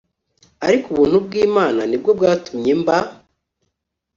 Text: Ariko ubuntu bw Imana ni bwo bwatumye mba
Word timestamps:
Ariko 0.67 0.87
ubuntu 0.89 1.17
bw 1.25 1.31
Imana 1.47 1.81
ni 1.89 1.97
bwo 2.01 2.11
bwatumye 2.17 2.71
mba 2.81 2.97